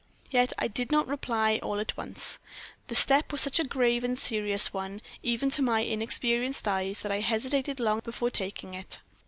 Yet 0.31 0.51
I 0.57 0.67
did 0.67 0.91
not 0.91 1.07
reply 1.07 1.59
all 1.61 1.79
at 1.79 1.95
once. 1.95 2.39
The 2.87 2.95
step 2.95 3.31
was 3.31 3.39
such 3.41 3.59
a 3.59 3.63
grave 3.63 4.03
and 4.03 4.17
serious 4.17 4.73
one, 4.73 4.99
even 5.21 5.51
to 5.51 5.61
my 5.61 5.81
inexperienced 5.83 6.67
eyes, 6.67 7.03
that 7.03 7.11
I 7.11 7.19
hesitated 7.19 7.79
long 7.79 7.99
before 8.03 8.31
taking 8.31 8.73
it. 8.73 8.99